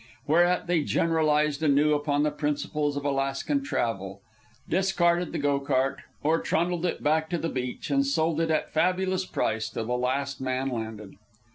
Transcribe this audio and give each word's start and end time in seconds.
Whereat 0.25 0.65
they 0.65 0.81
generalized 0.83 1.61
anew 1.61 1.93
upon 1.93 2.23
the 2.23 2.31
principles 2.31 2.97
of 2.97 3.05
Alaskan 3.05 3.63
travel, 3.63 4.19
discarded 4.67 5.31
the 5.31 5.37
go 5.37 5.59
cart, 5.59 5.99
or 6.23 6.41
trundled 6.41 6.87
it 6.87 7.03
back 7.03 7.29
to 7.29 7.37
the 7.37 7.49
beach 7.49 7.91
and 7.91 8.03
sold 8.03 8.41
it 8.41 8.49
at 8.49 8.73
fabulous 8.73 9.27
price 9.27 9.69
to 9.69 9.83
the 9.83 9.93
last 9.95 10.41
man 10.41 10.69
landed. 10.69 11.17